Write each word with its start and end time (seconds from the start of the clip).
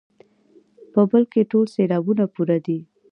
په 0.93 1.01
بل 1.11 1.23
کې 1.31 1.49
ټول 1.51 1.65
سېلابونه 1.75 2.23
پوره 2.33 2.57
دي. 2.65 2.79